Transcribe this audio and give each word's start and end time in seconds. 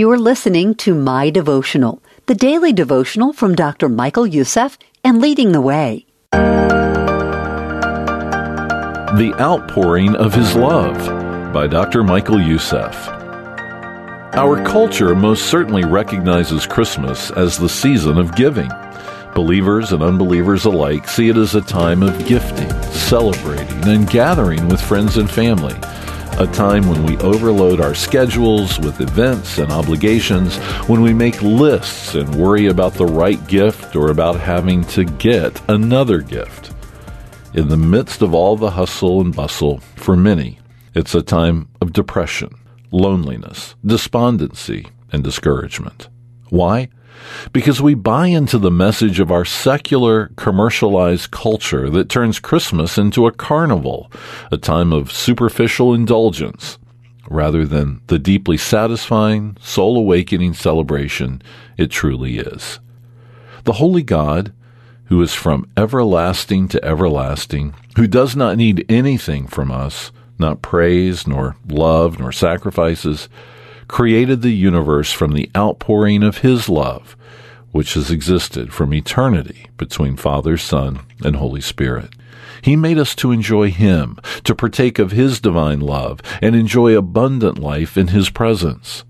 You 0.00 0.10
are 0.12 0.18
listening 0.18 0.76
to 0.76 0.94
My 0.94 1.28
Devotional, 1.28 2.02
the 2.24 2.34
daily 2.34 2.72
devotional 2.72 3.34
from 3.34 3.54
Dr. 3.54 3.86
Michael 3.86 4.26
Youssef 4.26 4.78
and 5.04 5.20
Leading 5.20 5.52
the 5.52 5.60
Way. 5.60 6.06
The 9.12 9.34
Outpouring 9.38 10.16
of 10.16 10.32
His 10.32 10.56
Love 10.56 11.52
by 11.52 11.66
Dr. 11.66 12.02
Michael 12.02 12.40
Youssef. 12.40 12.96
Our 14.38 14.64
culture 14.64 15.14
most 15.14 15.50
certainly 15.50 15.84
recognizes 15.84 16.66
Christmas 16.66 17.30
as 17.32 17.58
the 17.58 17.68
season 17.68 18.16
of 18.16 18.34
giving. 18.34 18.70
Believers 19.34 19.92
and 19.92 20.02
unbelievers 20.02 20.64
alike 20.64 21.08
see 21.08 21.28
it 21.28 21.36
as 21.36 21.54
a 21.54 21.60
time 21.60 22.02
of 22.02 22.26
gifting, 22.26 22.72
celebrating, 22.84 23.86
and 23.86 24.08
gathering 24.08 24.66
with 24.66 24.80
friends 24.80 25.18
and 25.18 25.30
family 25.30 25.76
a 26.40 26.46
time 26.46 26.88
when 26.88 27.04
we 27.04 27.18
overload 27.18 27.82
our 27.82 27.94
schedules 27.94 28.78
with 28.80 29.02
events 29.02 29.58
and 29.58 29.70
obligations, 29.70 30.56
when 30.88 31.02
we 31.02 31.12
make 31.12 31.42
lists 31.42 32.14
and 32.14 32.34
worry 32.34 32.68
about 32.68 32.94
the 32.94 33.04
right 33.04 33.46
gift 33.46 33.94
or 33.94 34.10
about 34.10 34.40
having 34.40 34.82
to 34.82 35.04
get 35.04 35.60
another 35.68 36.22
gift. 36.22 36.72
In 37.52 37.68
the 37.68 37.76
midst 37.76 38.22
of 38.22 38.32
all 38.32 38.56
the 38.56 38.70
hustle 38.70 39.20
and 39.20 39.36
bustle, 39.36 39.80
for 39.96 40.16
many, 40.16 40.58
it's 40.94 41.14
a 41.14 41.20
time 41.20 41.68
of 41.82 41.92
depression, 41.92 42.54
loneliness, 42.90 43.74
despondency, 43.84 44.86
and 45.12 45.22
discouragement. 45.22 46.08
Why? 46.48 46.88
Because 47.52 47.80
we 47.80 47.94
buy 47.94 48.26
into 48.26 48.58
the 48.58 48.70
message 48.70 49.20
of 49.20 49.30
our 49.30 49.44
secular, 49.44 50.28
commercialized 50.36 51.30
culture 51.30 51.90
that 51.90 52.08
turns 52.08 52.38
Christmas 52.38 52.98
into 52.98 53.26
a 53.26 53.32
carnival, 53.32 54.10
a 54.50 54.56
time 54.56 54.92
of 54.92 55.12
superficial 55.12 55.94
indulgence, 55.94 56.78
rather 57.28 57.64
than 57.64 58.00
the 58.08 58.18
deeply 58.18 58.56
satisfying, 58.56 59.56
soul 59.60 59.96
awakening 59.96 60.54
celebration 60.54 61.42
it 61.76 61.90
truly 61.90 62.38
is. 62.38 62.80
The 63.64 63.74
Holy 63.74 64.02
God, 64.02 64.52
who 65.04 65.20
is 65.22 65.34
from 65.34 65.68
everlasting 65.76 66.68
to 66.68 66.84
everlasting, 66.84 67.74
who 67.96 68.06
does 68.06 68.36
not 68.36 68.56
need 68.56 68.86
anything 68.88 69.46
from 69.46 69.70
us, 69.70 70.12
not 70.38 70.62
praise, 70.62 71.26
nor 71.26 71.56
love, 71.68 72.18
nor 72.18 72.32
sacrifices, 72.32 73.28
created 73.90 74.40
the 74.40 74.52
universe 74.52 75.10
from 75.12 75.32
the 75.32 75.50
outpouring 75.56 76.22
of 76.22 76.38
His 76.38 76.68
love, 76.68 77.16
which 77.72 77.94
has 77.94 78.08
existed 78.08 78.72
from 78.72 78.94
eternity 78.94 79.66
between 79.76 80.16
Father, 80.16 80.56
Son, 80.56 81.00
and 81.24 81.34
Holy 81.34 81.60
Spirit. 81.60 82.10
He 82.62 82.76
made 82.76 82.98
us 82.98 83.16
to 83.16 83.32
enjoy 83.32 83.72
Him, 83.72 84.16
to 84.44 84.54
partake 84.54 85.00
of 85.00 85.10
His 85.10 85.40
divine 85.40 85.80
love, 85.80 86.20
and 86.40 86.54
enjoy 86.54 86.96
abundant 86.96 87.58
life 87.58 87.96
in 87.96 88.08
His 88.08 88.30
presence. 88.30 89.02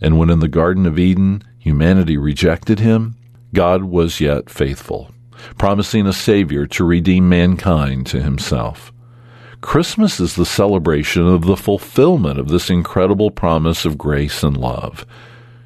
And 0.00 0.16
when 0.16 0.30
in 0.30 0.38
the 0.38 0.48
Garden 0.48 0.86
of 0.86 0.96
Eden 0.96 1.42
humanity 1.58 2.16
rejected 2.16 2.78
Him, 2.78 3.16
God 3.52 3.82
was 3.82 4.20
yet 4.20 4.48
faithful, 4.48 5.10
promising 5.58 6.06
a 6.06 6.12
Savior 6.12 6.66
to 6.68 6.84
redeem 6.84 7.28
mankind 7.28 8.06
to 8.06 8.22
Himself. 8.22 8.92
Christmas 9.64 10.20
is 10.20 10.36
the 10.36 10.44
celebration 10.44 11.26
of 11.26 11.46
the 11.46 11.56
fulfillment 11.56 12.38
of 12.38 12.48
this 12.48 12.68
incredible 12.68 13.30
promise 13.30 13.86
of 13.86 13.96
grace 13.96 14.42
and 14.42 14.56
love. 14.56 15.06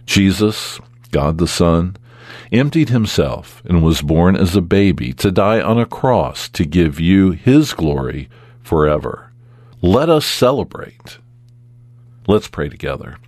Jesus, 0.06 0.80
God 1.10 1.38
the 1.38 1.48
Son, 1.48 1.96
emptied 2.52 2.90
himself 2.90 3.60
and 3.64 3.82
was 3.82 4.00
born 4.00 4.36
as 4.36 4.55
a 4.55 4.62
baby 4.62 5.12
to 5.14 5.32
die 5.32 5.60
on 5.60 5.80
a 5.80 5.84
cross 5.84 6.48
to 6.50 6.64
give 6.64 7.00
you 7.00 7.32
his 7.32 7.74
glory 7.74 8.30
forever. 8.62 9.32
Let 9.82 10.08
us 10.08 10.24
celebrate. 10.24 11.18
Let's 12.28 12.48
pray 12.48 12.68
together. 12.68 13.18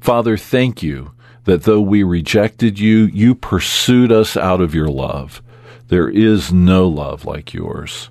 Father, 0.00 0.36
thank 0.36 0.80
you 0.80 1.10
that 1.44 1.64
though 1.64 1.82
we 1.82 2.04
rejected 2.04 2.78
you, 2.78 3.10
you 3.12 3.34
pursued 3.34 4.12
us 4.12 4.36
out 4.36 4.60
of 4.60 4.76
your 4.76 4.88
love. 4.88 5.42
There 5.88 6.08
is 6.08 6.52
no 6.52 6.86
love 6.86 7.24
like 7.24 7.52
yours. 7.52 8.10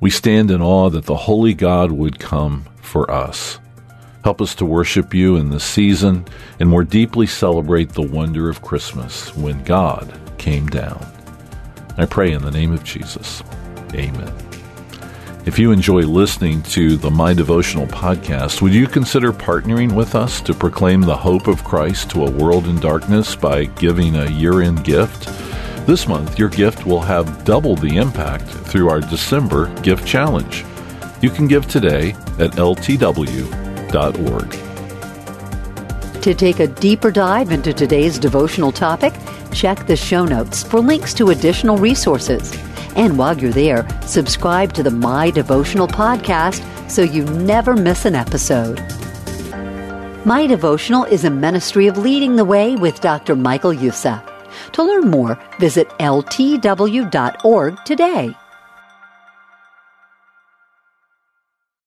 We 0.00 0.10
stand 0.10 0.50
in 0.50 0.60
awe 0.60 0.90
that 0.90 1.06
the 1.06 1.16
Holy 1.16 1.54
God 1.54 1.90
would 1.90 2.18
come 2.18 2.64
for 2.82 3.10
us. 3.10 3.58
Help 4.24 4.42
us 4.42 4.54
to 4.56 4.66
worship 4.66 5.14
you 5.14 5.36
in 5.36 5.50
this 5.50 5.64
season 5.64 6.26
and 6.58 6.68
more 6.68 6.84
deeply 6.84 7.26
celebrate 7.26 7.90
the 7.90 8.02
wonder 8.02 8.48
of 8.48 8.62
Christmas 8.62 9.34
when 9.36 9.62
God 9.64 10.12
came 10.36 10.66
down. 10.66 11.04
I 11.96 12.06
pray 12.06 12.32
in 12.32 12.42
the 12.42 12.50
name 12.50 12.72
of 12.72 12.84
Jesus. 12.84 13.42
Amen. 13.94 14.32
If 15.46 15.60
you 15.60 15.70
enjoy 15.70 16.00
listening 16.00 16.62
to 16.64 16.96
the 16.96 17.10
My 17.10 17.32
Devotional 17.32 17.86
podcast, 17.86 18.60
would 18.60 18.74
you 18.74 18.88
consider 18.88 19.32
partnering 19.32 19.92
with 19.92 20.16
us 20.16 20.40
to 20.40 20.52
proclaim 20.52 21.02
the 21.02 21.16
hope 21.16 21.46
of 21.46 21.62
Christ 21.62 22.10
to 22.10 22.24
a 22.24 22.30
world 22.30 22.66
in 22.66 22.80
darkness 22.80 23.36
by 23.36 23.66
giving 23.66 24.16
a 24.16 24.28
year 24.28 24.60
end 24.60 24.82
gift? 24.82 25.45
This 25.86 26.08
month, 26.08 26.36
your 26.36 26.48
gift 26.48 26.84
will 26.84 27.00
have 27.00 27.44
double 27.44 27.76
the 27.76 27.96
impact 27.96 28.44
through 28.44 28.88
our 28.88 28.98
December 28.98 29.72
gift 29.82 30.04
challenge. 30.04 30.64
You 31.22 31.30
can 31.30 31.46
give 31.46 31.68
today 31.68 32.10
at 32.40 32.50
ltw.org. 32.56 34.50
To 36.22 36.34
take 36.34 36.58
a 36.58 36.66
deeper 36.66 37.12
dive 37.12 37.52
into 37.52 37.72
today's 37.72 38.18
devotional 38.18 38.72
topic, 38.72 39.14
check 39.52 39.86
the 39.86 39.94
show 39.94 40.24
notes 40.24 40.64
for 40.64 40.80
links 40.80 41.14
to 41.14 41.30
additional 41.30 41.76
resources. 41.76 42.52
And 42.96 43.16
while 43.16 43.38
you're 43.38 43.52
there, 43.52 43.86
subscribe 44.02 44.72
to 44.72 44.82
the 44.82 44.90
My 44.90 45.30
Devotional 45.30 45.86
podcast 45.86 46.64
so 46.90 47.02
you 47.02 47.22
never 47.26 47.76
miss 47.76 48.04
an 48.04 48.16
episode. 48.16 48.80
My 50.26 50.48
Devotional 50.48 51.04
is 51.04 51.24
a 51.24 51.30
ministry 51.30 51.86
of 51.86 51.96
leading 51.96 52.34
the 52.34 52.44
way 52.44 52.74
with 52.74 53.00
Dr. 53.00 53.36
Michael 53.36 53.72
Youssef. 53.72 54.35
To 54.72 54.82
learn 54.82 55.10
more, 55.10 55.38
visit 55.58 55.88
ltw.org 55.98 57.84
today. 57.84 58.36